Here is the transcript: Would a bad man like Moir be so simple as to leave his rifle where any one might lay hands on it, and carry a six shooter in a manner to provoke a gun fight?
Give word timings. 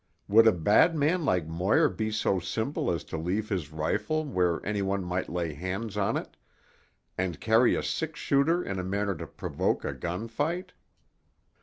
Would 0.27 0.47
a 0.47 0.51
bad 0.51 0.95
man 0.95 1.25
like 1.25 1.45
Moir 1.45 1.87
be 1.87 2.09
so 2.09 2.39
simple 2.39 2.89
as 2.89 3.03
to 3.03 3.19
leave 3.19 3.49
his 3.49 3.71
rifle 3.71 4.25
where 4.25 4.59
any 4.65 4.81
one 4.81 5.03
might 5.03 5.29
lay 5.29 5.53
hands 5.53 5.95
on 5.95 6.17
it, 6.17 6.35
and 7.19 7.39
carry 7.39 7.75
a 7.75 7.83
six 7.83 8.19
shooter 8.19 8.63
in 8.63 8.79
a 8.79 8.83
manner 8.83 9.13
to 9.13 9.27
provoke 9.27 9.85
a 9.85 9.93
gun 9.93 10.27
fight? 10.27 10.73